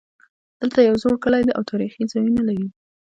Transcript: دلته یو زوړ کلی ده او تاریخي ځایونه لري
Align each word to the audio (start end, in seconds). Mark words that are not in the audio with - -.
دلته 0.59 0.79
یو 0.87 0.95
زوړ 1.03 1.15
کلی 1.23 1.41
ده 1.47 1.51
او 1.57 1.63
تاریخي 1.71 2.03
ځایونه 2.11 2.41
لري 2.47 2.67